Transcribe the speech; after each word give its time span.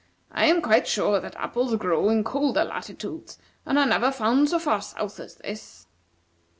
I 0.31 0.45
am 0.47 0.63
quite 0.63 0.87
sure 0.87 1.19
that 1.19 1.35
apples 1.35 1.75
grow 1.75 2.09
in 2.09 2.23
colder 2.23 2.63
latitudes, 2.63 3.37
and 3.67 3.77
are 3.77 3.85
never 3.85 4.11
found 4.11 4.49
so 4.49 4.57
far 4.57 4.81
south 4.81 5.19
as 5.19 5.35
this." 5.35 5.85